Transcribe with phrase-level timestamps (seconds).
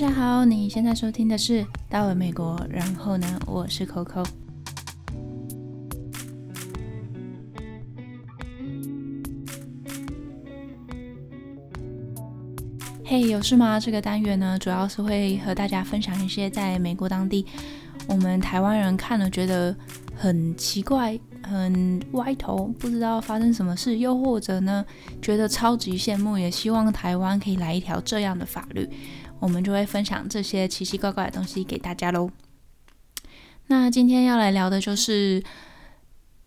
[0.00, 4.26] 大家好，你现在收听的是《到了美国》，然后呢，我是 Coco。
[13.04, 13.78] 嘿，有事吗？
[13.78, 17.44] 这个单元呢，主要是会和大家分享一些在美国当地，
[18.08, 19.76] 我们台湾人看了觉得
[20.16, 24.82] 很奇怪、很歪头，不知道发生什么事，又或者呢，
[25.20, 28.88] 觉得超级羡慕，也希望台湾可以来一条这样的法律，
[29.40, 32.30] 我们就会分享这些奇奇怪怪的东西给大家喽。
[33.66, 35.42] 那今天要来聊的就是，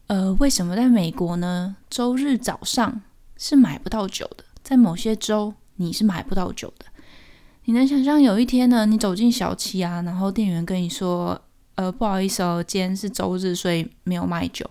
[0.07, 1.75] 呃，为什么在美国呢？
[1.89, 3.01] 周日早上
[3.35, 5.53] 是买不到酒的，在某些州。
[5.77, 6.85] 你是买不到酒的。
[7.65, 11.41] 你能想象有一天呢，你走进小七啊，然后店员跟你说
[11.73, 14.69] ：“呃，不好意思哦，今天是周日，所以没有卖酒。”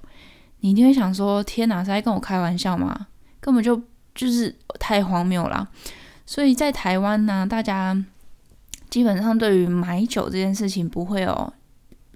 [0.61, 3.09] 你一定会想说：“天哪，是在跟我开玩笑吗？
[3.41, 3.83] 根本就
[4.15, 5.69] 就是太荒谬了。”
[6.25, 8.05] 所以在台湾呢，大家
[8.93, 11.53] 基本上对于买酒这件事情不会有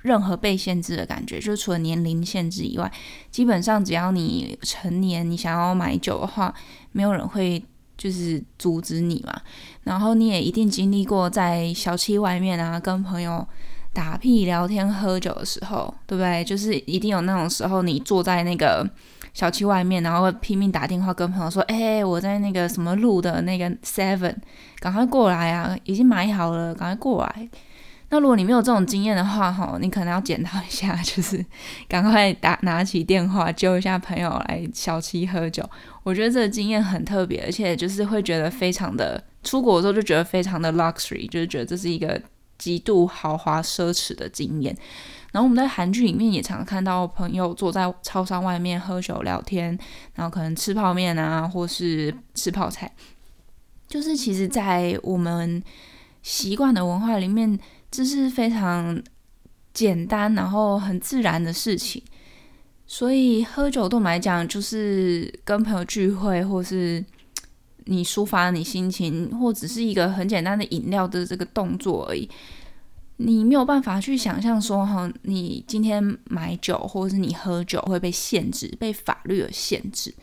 [0.02, 2.92] 任何被限制的感觉，就除了年龄限制以外，
[3.30, 6.54] 基本上只要你成年，你想要买酒的话，
[6.92, 7.64] 没有人会。
[7.98, 9.32] 就是阻止你嘛，
[9.84, 13.48] 然后你也一定经历过在小区外面啊，跟朋友
[13.96, 16.44] 打屁聊天喝酒的时候，对不对？
[16.44, 18.86] 就是一定有那种时候，你坐在那个
[19.32, 24.34] 小七外面，然后拼命打电话跟朋友说：“哎，我在那个什么路的那个 Seven，
[24.80, 27.48] 赶快过来啊，已经买好了，赶快过来。”
[28.10, 31.42] 那如果你没有这种经验的话，哈，你可能要检讨一下，就是
[31.88, 35.66] 赶快打拿起电话揪一下朋友来小七喝酒。
[36.02, 42.20] 我觉得这个经验很特别，而且就是会觉得非常的出国的时候就觉得非常的 luxury，就是觉得这是一个
[42.58, 44.76] 极度豪华奢侈的经验。
[45.32, 49.78] 然后我们在韩剧里面也常看到朋友坐在超商外面喝酒聊天，
[50.14, 52.90] 然后可能吃泡面啊，或是吃泡菜，
[53.86, 55.62] 就是其实，在我们
[56.22, 57.58] 习惯的文化里面。
[57.88, 59.00] 这是非常
[59.72, 62.02] 简单，然后很自然的事情，
[62.84, 67.02] 所以喝酒对我们来讲，就是跟朋友聚会，或是
[67.86, 72.28] 你抒发你心情，或只是一个很简单的饮料的这个动作而已。
[73.16, 80.14] 你没有办法去想象说，哈，你今天买酒，或者是你喝酒会被限制，被法律而限制。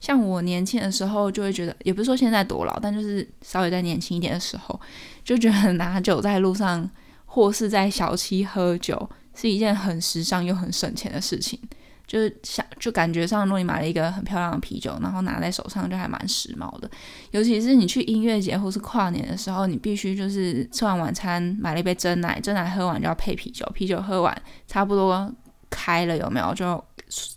[0.00, 4.80] 像我年轻的时候，就会觉得，也不是说现在多老，但就是稍微再年轻一点的时候，
[5.22, 6.90] 就觉得拿酒在路上
[7.24, 11.58] 或是在小七喝酒是一件很时尚又很省钱的事情。
[12.06, 16.90] 就是想，就感觉上，如果你买了一个很漂亮的啤酒，然后拿在手上，就还蛮时髦的。
[17.30, 25.32] 尤其是你去音乐节或是跨年的时候，你必须就是吃完晚餐，买了一杯珍奶，珍奶喝完就要配啤酒，啤酒喝完差不多
[25.70, 26.84] 开了有没有，就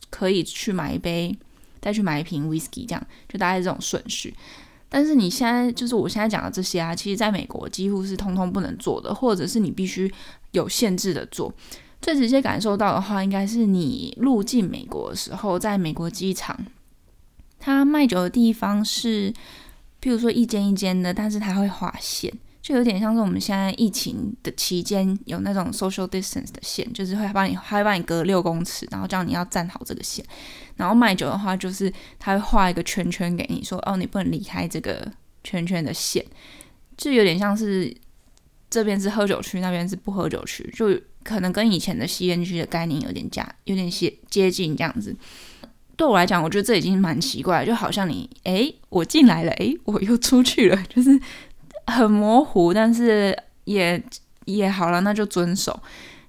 [0.10, 1.38] 可以去买一杯。
[1.80, 4.36] 再去买一瓶 whisky，这样就大概这种顺序。
[4.90, 10.12] 但是你现在就是我现在讲的这些啊，其实在美国几乎是通通不能做的，或者是你必须
[10.52, 11.54] 有限制的做。
[12.07, 16.57] 最直接感受到的话，应该是你入境美国的时候，在美国机场，
[17.59, 19.29] 他卖酒的地方是，
[20.01, 22.34] 譬如说一间一间的，但是他会划线。
[22.62, 30.24] 就有点像是我们现在疫情的期间有那种 social distance 的线，就是会帮你，他会帮你隔六公尺，然后叫你要站好这个线。
[30.78, 35.06] 然后卖酒的话，就是他会画一个圈圈给你，说哦，你不能离开这个
[35.44, 36.25] 圈圈的线。
[36.95, 37.94] 就有点像是
[38.69, 40.97] 这边是喝酒区，那边是不喝酒区，就
[41.28, 45.16] 可能跟以前的吸烟区的概念有点加，有点接接近这样子。
[45.96, 51.20] 对我来讲，我觉得这已经蛮奇怪，就好像你哎，我进来了，哎，我又出去了， 就是。
[51.90, 53.34] 很模糊，但是
[53.64, 54.04] 也
[54.44, 55.82] 也好了，那就遵守，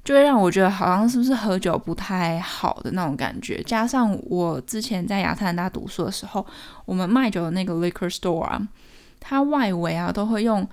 [0.04, 3.60] 就会让我觉得好像是不是喝酒不太好的那种感觉。
[3.64, 6.46] 加上我之前在亚特兰大读书的时候，
[6.84, 8.68] 我们卖酒的那个 liquor store 啊，
[9.18, 10.64] 它外围啊都会用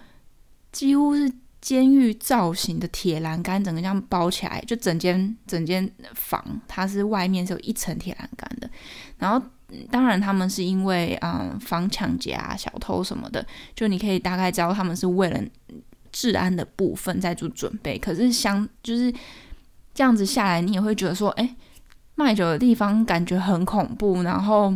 [0.72, 1.28] 几乎是
[1.66, 8.70] 监狱造型的铁栏杆，整个这样包起来，就整间整间房它是外面是有一层铁栏杆的，
[9.18, 9.44] 然后。
[9.90, 15.42] 当然，他们是因为嗯防抢劫啊、小偷什么的，就你可以大概知道他们是为了
[16.12, 17.98] 治安的部分在做准备。
[17.98, 19.12] 可是相就是
[19.92, 21.56] 这样子下来，你也会觉得说，哎，
[22.14, 24.22] 卖酒的地方感觉很恐怖。
[24.22, 24.72] 然后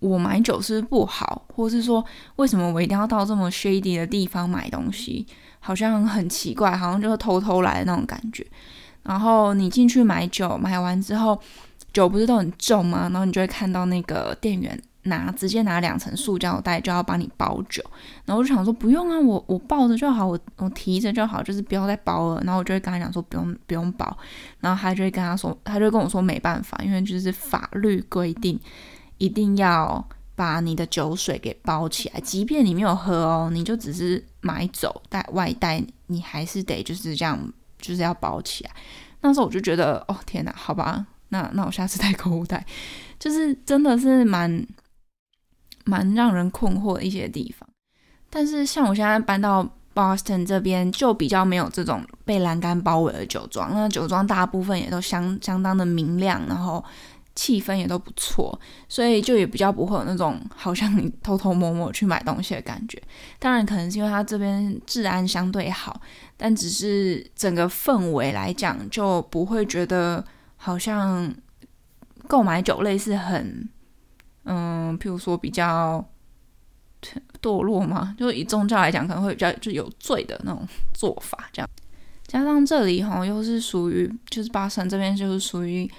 [0.00, 2.04] 我买酒是不，是不好，或是说
[2.36, 5.26] 为什么我一定要到这么 shady 的地方买东西？
[5.60, 8.44] 好像很奇怪，好像就是偷偷来的那种感觉。
[9.04, 11.40] 然后你进去买酒，买完之后。
[11.92, 13.08] 酒不是都很重吗？
[13.10, 17.82] 然后你就会看到那个店员拿直接拿两层塑胶袋就要帮你包酒，
[18.24, 22.40] 然后我就想说不用啊，我我抱着就好，我我提着就好，就是不要再包了。
[22.44, 24.16] 然后我就会跟他讲说不用不用包，
[24.60, 28.56] 然后他就会跟他说，他就跟我说没办法，因为就是法律规定
[29.20, 30.02] 一定要
[30.34, 37.38] 把你的酒水给包起来，即便你没有喝哦，你就只是买走带外带，你还是得就是这样，
[37.78, 38.70] 就是要包起来。
[39.20, 42.64] 那时候我就觉得，哦天哪，好吧，那那我下次带购物袋，
[43.20, 44.66] 就是真的是蛮
[45.84, 47.68] 蛮让人困惑的一些地方。
[48.30, 56.82] 但是像我现在搬到 Boston 这边，就比较没有这种被栏杆包围的酒庄，那酒庄大部分也都相相当的明亮，然后。
[57.40, 63.02] 气氛也都不错，所以就也比较不会有那种好像你偷偷摸摸去买东西的感觉。
[63.38, 65.98] 当然，可能是因为它这边治安相对好，
[66.36, 70.22] 但只是整个氛围来讲，就不会觉得
[70.58, 71.34] 好像
[72.28, 73.66] 购买酒类是很，
[74.44, 76.04] 嗯，譬如说比较
[77.40, 81.48] 堕落嘛，就以宗教来讲，可能会比较就有罪的那种做法。
[81.54, 81.70] 这样
[82.26, 85.90] 加上这里哈，又是属于就是巴森这边就是属于。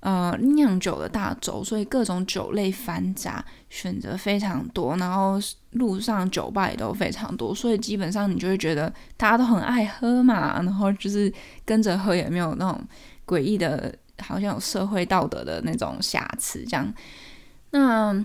[0.00, 5.38] 呃，酿酒的大洲，所以各种酒类繁杂，选择非常多，然后
[5.72, 11.32] 路上酒吧也都非常多，所以基本上你就会觉得大家都很爱喝嘛，然后就是
[11.64, 12.80] 跟着喝也没有那种
[13.26, 16.92] 诡异的，好像有社会道德的那种瑕疵这样。
[17.70, 18.24] 那。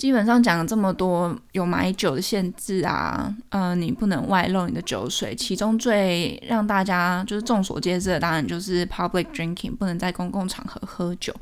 [0.00, 5.36] 基本上讲了这么多，有买酒的限制啊，呃，你不能外露你的酒水。
[5.36, 11.34] 其中最让大家就是众所皆知的，当然就是 public drinking，不能在公共场合喝酒，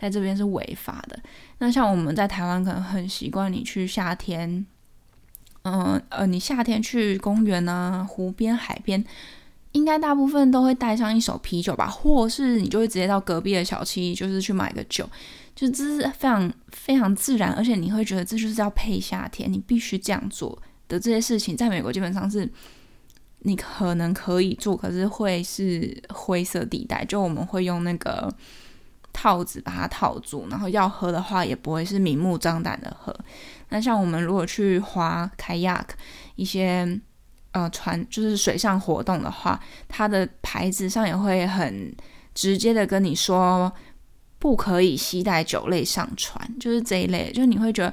[0.00, 1.20] 在这边是违法的。
[1.58, 4.64] 那像我们在台湾可能很习惯，你去夏天，
[5.64, 9.04] 嗯呃，呃，你夏天去公园啊、湖边、海边，
[9.72, 15.08] 应该大部分都会带上一手啤酒吧，或是你就会直接到隔壁的小七，就是去买个酒。
[15.54, 20.56] 就这是非常非常自然，而且你会觉得这就是要配夏天，你必须这样做
[20.86, 22.48] 的这些事情，在美国基本上是
[23.40, 27.04] 你可能可以做，可是会是灰色地带。
[27.04, 28.32] 就我们会用那个
[29.12, 33.12] 套子把它套住，然后要喝的话也不会是明目张胆的喝。
[33.70, 35.84] 那像我们如果去划 kayak
[36.36, 37.00] 一些
[37.52, 41.94] 呃船，就是水上活动的话，它的牌子上也会很
[42.34, 43.72] 直接的跟你说。
[44.40, 47.32] 不可以携带酒类上船，就是这一类。
[47.32, 47.92] 就是你会觉得，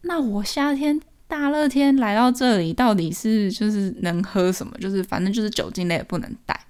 [0.00, 4.76] 那我夏天大热天来到这里，到底是就是能喝什么？
[4.78, 6.66] 就是反正就是酒精类也不能带。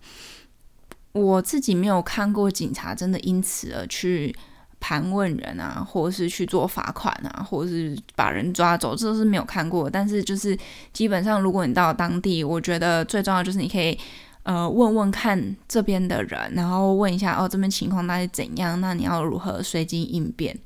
[1.13, 4.37] 我自己没有看过警察真的因此而去
[4.83, 9.89] 盘问人啊，或者是去做罚款啊，或者是把人抓走，这都是没有看过。
[9.89, 10.59] 但是就是
[10.93, 13.97] 基本上，如果你到当地，我觉得最重要就是你可以。
[14.45, 18.81] 呃，问问看这边的人，然后问一下哦，这边情况大概怎样？
[18.81, 20.59] 那你要如何随机应变？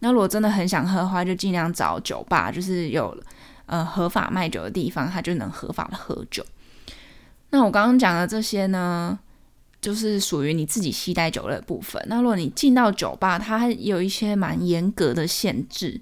[0.00, 3.16] 那如果真的很想喝的话，就尽量找酒吧，就是有
[3.66, 6.44] 呃合法卖酒的地方，他就能合法的喝酒。
[7.50, 9.16] 那我刚刚讲的这些呢，
[9.84, 12.02] 就是属于你自己携带酒类的部分。
[12.08, 16.00] 那如果你进到酒吧，它有一些蛮严格的限制。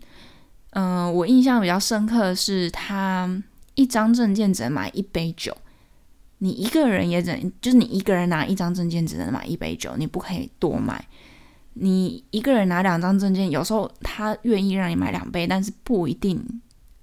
[0.70, 3.43] 嗯、我印象比较深刻的是，他
[3.75, 5.55] 一张证件只能买一杯酒。
[6.38, 11.05] 你一个人也只能，就是你一个人拿一张证件只能买一杯酒，你不可以多买。
[11.75, 16.42] 你一个人拿两张证件，有时候他愿意让你买两杯，但是不一定，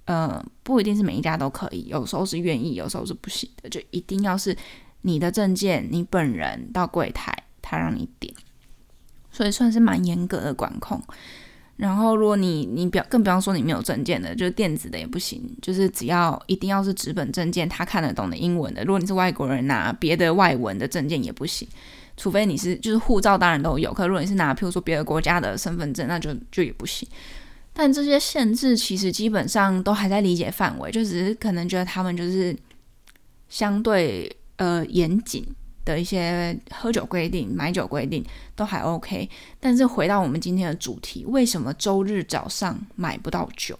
[0.05, 1.85] 呃，不一定是每一家都可以。
[1.87, 4.55] 有时候是愿意，有时候是不行的，就一定要是
[5.01, 8.33] 你的证件，你本人到柜台，他让你点，
[9.31, 11.01] 所以算是蛮严格的管控。
[11.77, 18.83] 然后，如果你你表更比方说你没有证件的，就是电子的也不行，就是只要一定要是纸本证件，他看得懂的英文的。
[18.83, 21.65] 如果你是外国人拿别的外文的证件也不行，
[22.17, 27.07] 除非你是就是护照当然都有，可如果你是拿譬如说别的国家的身份证，那就就也不行。
[27.71, 32.53] 但这些限制其实基本上都还在理解范围，就只是可能觉得他们就是
[33.47, 34.29] 相对
[34.59, 35.43] 呃严谨。
[35.85, 38.23] 的一些喝酒规定、买酒规定
[38.55, 39.27] 都还 OK，
[39.59, 43.79] 但是回到我们今天的主题，为什么周日早上买不到酒？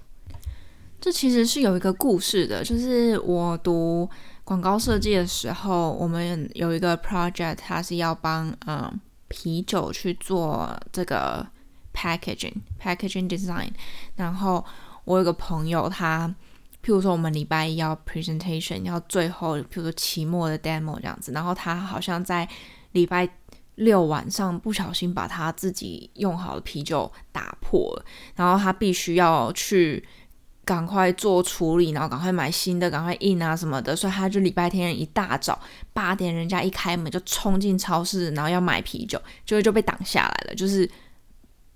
[1.00, 4.10] 这其实是有一个故事的，就是我读
[4.44, 8.92] 广告设计的时候，我们有一个 project，它是要帮嗯
[9.28, 11.46] 啤酒去做这个
[11.94, 13.70] packaging、packaging design，
[14.16, 14.66] 然后
[15.04, 16.34] 我有个朋友他。
[16.84, 22.48] 譬如说，我们礼拜一要 presentation，要最后，譬如说期末的 demo 这样子，然后他好像在
[22.94, 23.30] 礼拜
[23.76, 28.06] 六晚上不小心把他自己用好的啤酒打破了，
[28.36, 30.04] 然后他必须要去
[30.66, 35.60] 赶快做处理，然后赶快买新的，赶快印啊什么的，所以他就礼拜天一大早
[35.94, 40.90] 八点，人家一开门就冲进超市，然后要买啤酒，就就被挡下来了，就是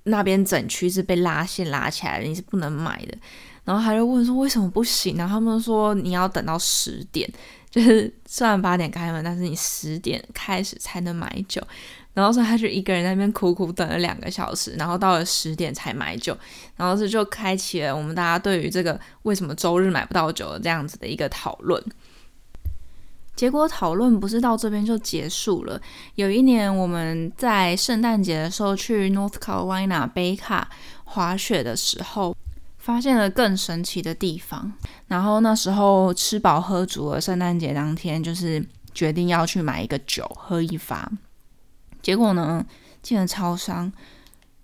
[0.04, 3.18] 那边整区是被拉线拉起来的，你是不能买的。
[3.64, 5.16] 然后他就问说为什么不行？
[5.16, 7.30] 然后他们说你要等到十点，
[7.70, 11.62] 就是虽然八点开门，但是你十点开始才能买酒。
[12.14, 16.38] 然后所以他就一个人在那边苦苦等了两个小时，然后到了十点才买酒。
[16.76, 21.82] 然后这就开启了我们大家对于这个为什么周日买不到酒的这样子的一个讨论。
[23.44, 25.78] 结果讨论不是到这边就结束了。
[26.16, 30.70] 有一年我们在圣诞节的时候去 North Carolina 北卡
[31.04, 32.34] 滑雪的时候，
[32.78, 34.72] 发现了更神奇的地方。
[35.08, 41.12] 然后那时候吃饱喝足了，圣诞节当天就是决定要去买一个酒喝一发。
[42.02, 42.66] 结果呢，
[43.02, 43.92] 进了超商，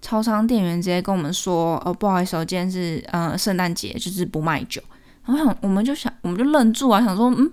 [0.02, 4.82] 超商店员直接跟我们说：“哦，不好意思，今天是呃圣诞节，就是不卖酒。”
[5.28, 7.52] 然后，我们就想，我们就愣住啊，想说：“嗯。”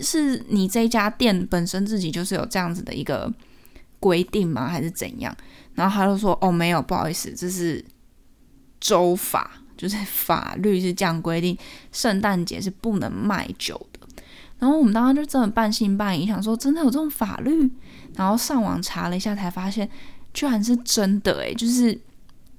[0.00, 3.32] 是你这家店本身自己就是有这样子的一个
[3.98, 4.68] 规定吗？
[4.68, 5.34] 还是怎样？
[5.74, 7.84] 然后他就说：“哦，没有，不好意思，这是
[8.80, 11.56] 州法，就是法律是这样规定，
[11.92, 14.00] 圣诞节是不能卖酒的。”
[14.58, 17.70] 然后我们当时就真的半信半疑，想说：“真的有这种法律？”
[18.16, 19.88] 然后上网查了一下，才发现
[20.34, 22.00] 居然是真的诶，就是。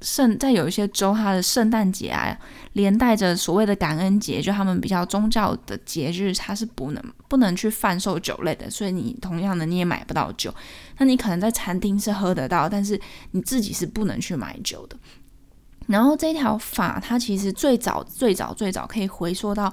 [0.01, 2.35] 圣在有一些州，它的圣诞节啊，
[2.73, 10.53] 连带着所谓的感恩节，就他们比较宗教的节日，它是不能不能去贩售酒类的，所以你同样的你也买不到酒。
[10.97, 12.99] 那你可能在餐厅是喝得到，但是
[13.31, 14.97] 你自己是不能去买酒的。
[15.87, 19.71] 然后这条法，它其实最早最早最早可以回溯到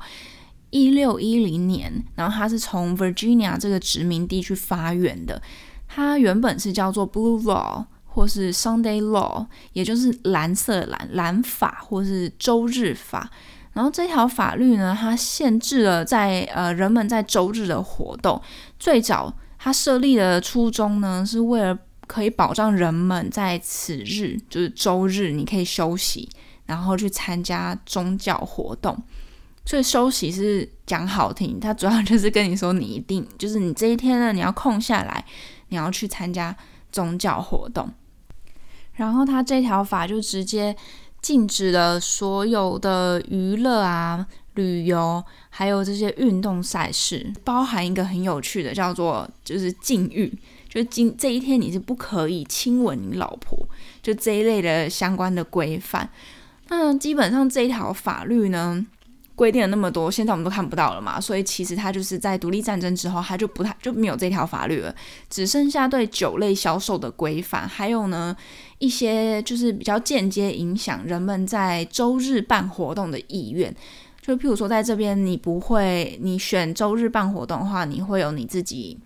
[0.71, 5.41] 一六一零年，然后它是从 Virginia 这个殖民地去发源的，
[5.87, 7.87] 它原本是叫做 Blue Law。
[8.09, 13.31] 或是 Sunday Law，也就是蓝色蓝蓝法，或是周日法。
[13.75, 18.41] 然后这条法律呢，它限制了在呃人们在周日的活动。
[18.77, 26.29] 最早它设立的初衷呢，是为了可以保障人们在此日，就是周日，你可以休息，
[26.67, 29.00] 然后去参加宗教活动。
[29.65, 35.25] 所以休息是讲好听，它主要就是跟你说，你一定就是你这一天呢，你要空下来，
[35.69, 36.57] 你要去参加
[36.99, 37.88] 宗教活动。
[38.95, 40.75] 然后他这条法就直接
[41.23, 50.37] 禁止了所有的娱乐啊、旅游，还有这些运动赛事，包含一个很有趣的，叫做就是禁欲，
[50.69, 53.57] 就今这一天你是不可以亲吻你老婆，
[54.02, 56.11] 就这一类的相关的规范。
[56.71, 58.85] 那基本上这一条法律呢，
[59.38, 64.92] 规定了那么多，现在我们都看不到了嘛，所以其实它就是在独立战争之后，它就不太就没有这条法律了，
[65.30, 68.37] 只剩下对酒类销售的规范，还有呢
[68.78, 73.73] 一些就是比较间接影响人们在周日办活动的意愿，
[74.21, 78.99] 就譬如说在这边你不会，你选周日办活动的话，你会有你自己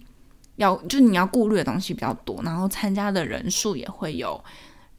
[0.56, 4.42] 要就你要顾虑的东西比较多，然后参加的人数也会有。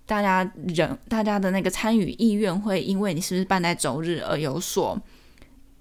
[0.06, 5.02] 大家人大家的那个参与意愿会因为你是不是办在周日而有所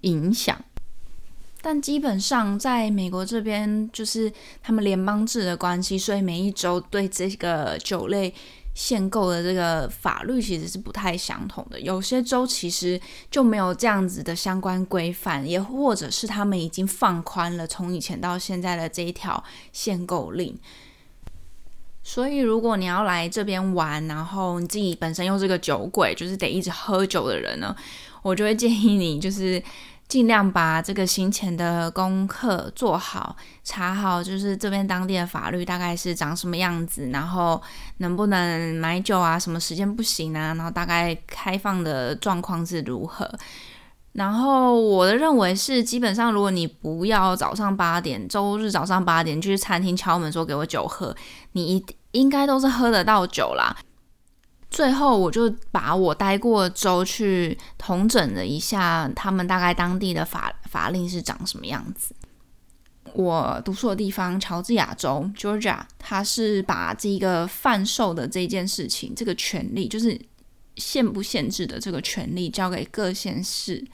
[0.03, 0.57] 影响，
[1.61, 4.31] 但基本上在美国这边，就是
[4.61, 8.33] 他们联邦制的关系，所以每一州对这个酒类
[8.75, 11.79] 限购的这个法律其实是不太相同的。
[11.79, 12.99] 有些州其实
[13.31, 19.41] 就没有这样子的相关规范，也或者是他们已经放宽了从以前到现在的这一条
[19.71, 20.57] 限购令。
[22.03, 27.73] 所以如果你要来这边玩，然后你自己本身又是个酒鬼，就是得一直喝酒的人呢，
[28.21, 29.63] 我就会建议你就是。
[30.13, 37.59] 尽量把这个行前的功课做好，查好就是这边当地的法律大概是长什么样子，然后
[37.97, 43.27] 能不能买酒啊，什么时间不行啊，然后大概开放的状况是如何。
[44.11, 51.15] 然后我的认为是，基本上如果你不要早上八点，周日早上八点去餐厅敲门说给我酒喝，
[51.53, 53.75] 你一应该都是喝得到酒啦。
[54.73, 62.15] 最后，我就把我待过的州去统整了一下，他们大概当地的法法令是长什么样子。
[63.13, 70.19] 我读书的地方乔治亚州 （Georgia），它是把这个贩售的这件事情，这个权利就是
[70.77, 73.85] 限不限制的这个权利，交给各县市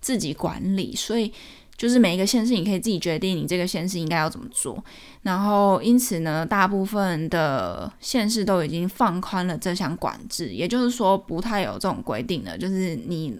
[0.00, 1.32] 自己管理，所以。
[1.76, 4.82] 就是每一个县市，你可以自己决定你这个县市应该要怎么做。
[5.22, 12.56] 然后，因此呢，大部分的县市都已经放宽了这项管制，也就是说，不太有这种规定了。
[12.56, 13.36] 就是你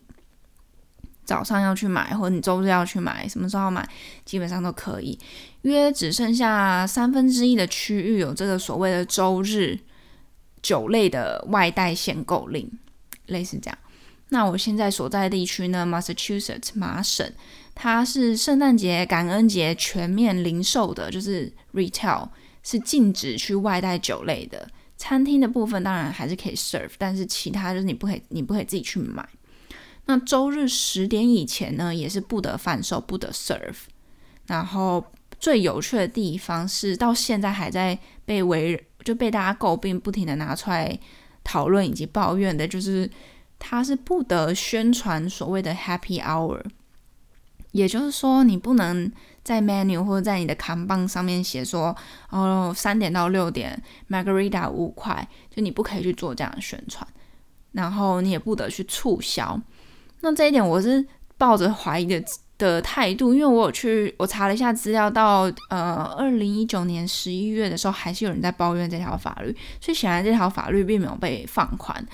[1.25, 3.89] 早上要去买，或者你周日要去买，什么时候买，
[4.25, 5.17] 基本上都可以。
[5.63, 9.79] 约只剩下三分之一的区域有这个所谓的周日
[10.61, 12.69] 酒类的外带限购令，
[13.27, 13.79] 类似这样。
[14.31, 17.33] 那我现在所在地区呢，Massachusetts 麻省。
[17.75, 22.29] 它是圣诞节、感恩节全面零售的，就是 retail
[22.63, 24.69] 是禁止去外带酒类的。
[24.97, 29.29] 餐厅的部分当然还是可以 serve，但是其他就是你不可以，你不可以自己去买。
[30.07, 33.85] 那周日十点以前呢，也是不得贩售，不得 serve。
[34.47, 35.05] 然后
[35.41, 40.99] 最有趣的地方是，到现在还在被围，就被大家诟病，不停的拿出来
[41.43, 43.11] 讨论以及抱怨的，就是
[43.59, 46.63] 它是不得宣传所谓的 Happy Hour，
[47.75, 49.11] 也就是说，你不能
[49.43, 51.95] 在 menu 或者在你的看板上面写说，
[52.31, 57.05] 哦，三点到六点 Margarita 五块，就你不可以去做这样的宣传，
[57.73, 59.61] 然后你也不得去促销。
[60.21, 61.05] 那这一点我是
[61.37, 62.25] 抱着怀疑的
[62.57, 72.07] 的态度，因为我有去我查了一下资料，到呃二零一九年十一月的时候，还是有人在抱怨这条法律，所以显然这条法律并没有被放宽。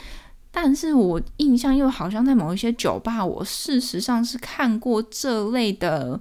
[0.50, 6.18] 但是我印象又好像在某一些酒吧，我事实上是看过这类的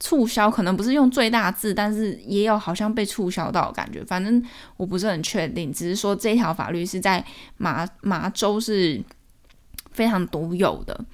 [0.00, 4.04] 促销，可能不是用最大字，但是也有好像被促销到的感觉。
[4.04, 4.42] 反正
[4.76, 7.24] 我不是很确定，只是说这条法律是在
[7.56, 9.02] 麻麻州是。
[9.94, 11.04] 非常独有的。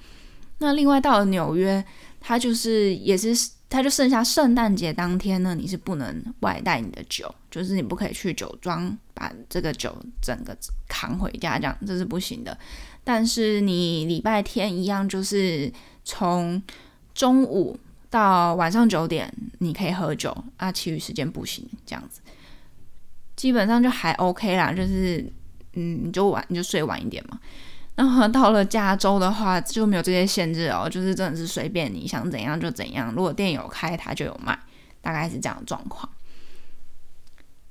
[0.57, 1.85] 那另外到了纽约，
[2.19, 10.55] 它就是也是，它就剩下圣诞节当天呢，你是不能外带你的酒，就是你不可以去酒庄把这个酒整个
[10.89, 12.55] 扛回家，这样这是不行的。
[13.01, 15.71] 但是你礼拜天一样，就是
[16.03, 16.61] 从
[17.13, 22.19] 中午到晚上九点你可以喝酒啊，其余时间不行，这样子
[23.37, 25.25] 基本上就还 OK 啦，就是
[25.75, 27.39] 嗯，你就晚你就睡晚一点嘛。
[27.95, 33.13] 然后到了加州的话就没有这些限制哦，就是真的是随便你想怎样就怎样。
[33.13, 34.57] 如果店有开，它就有卖，
[35.01, 36.09] 大概是这样的状况。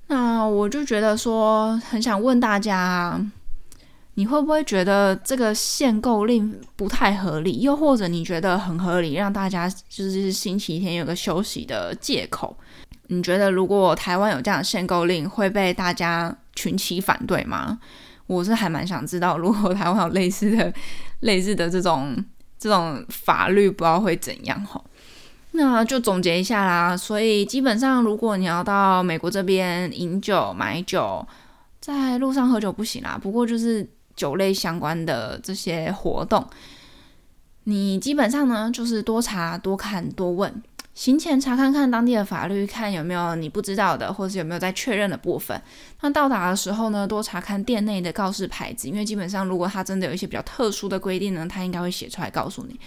[0.09, 3.21] 那我就觉得说，很想问大家，
[4.15, 7.61] 你会不会觉得这个限购令不太合理？
[7.61, 12.57] 又或者你觉得很合理，让大家就是星期天有个休息的借口？
[13.07, 17.79] 你觉得如果台湾有这样的限购令，会被大家群起反对吗？
[18.31, 20.73] 我是还蛮想知道， 如果台湾有类似的、
[21.21, 22.17] 类似的这种
[22.59, 24.81] 这种法律，不知道会怎样哈。
[25.51, 26.97] 那就总结一下啦。
[26.97, 31.27] 所以基本上，如果你要到美国这边饮酒、买酒，
[31.81, 33.19] 在路上喝酒不行啦。
[33.21, 36.47] 不过就是酒类相关的这些活动，
[37.65, 40.63] 你基本上呢就是多查、多看、多问。
[41.01, 45.59] 行前查看看当地的法律，看有没有你不知道的，或是有没有在确认的部分。
[46.03, 52.79] 那到达的时候呢，多查看店内的告示牌子，因为基本上如果他真的有一些比较特殊的规定呢，他应该会写出来告诉你。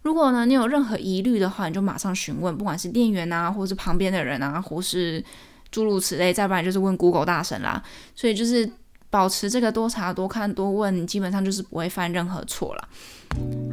[0.00, 5.22] 如果呢你有任何疑虑的话，你就马上询问，不管是店员啊，或是旁边的人啊，或是
[5.70, 7.82] 诸如此类，再不然就是问 Google 大神啦。
[8.14, 8.66] 所以就是
[9.10, 12.88] 保持这个多查、多看、多问，基本上就是不会犯任何错了。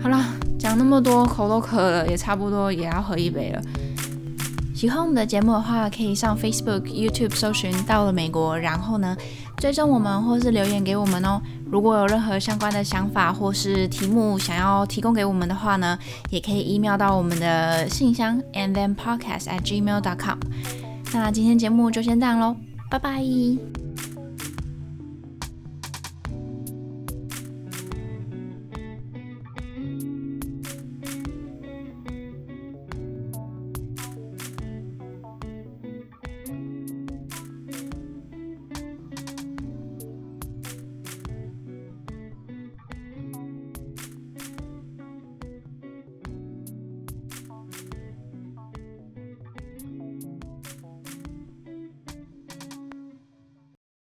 [0.02, 0.26] 好啦，
[0.60, 3.62] 讲那么多，口都渴了，也差不多也要喝一杯了。
[4.76, 9.16] 喜欢我们的节目的话，可以上 Facebook、YouTube 搜寻“到了美国”，然后呢，
[9.56, 11.42] 追踪我们或是留言给我们哦。
[11.72, 15.98] 如果有任何相关的想法或是题目想要提供给我们的话呢，
[16.30, 20.38] 也可以 email 到我们的信箱 and then podcast at gmail dot com。
[21.14, 22.58] 那今天节目就先这样喽，
[22.92, 23.85] 拜拜。